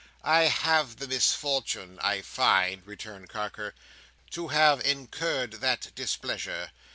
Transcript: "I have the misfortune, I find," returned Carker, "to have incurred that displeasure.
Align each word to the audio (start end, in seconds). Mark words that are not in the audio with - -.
"I 0.23 0.45
have 0.45 0.95
the 0.97 1.07
misfortune, 1.07 1.99
I 2.01 2.23
find," 2.23 2.81
returned 2.87 3.29
Carker, 3.29 3.75
"to 4.31 4.47
have 4.47 4.81
incurred 4.81 5.51
that 5.61 5.91
displeasure. 5.93 6.71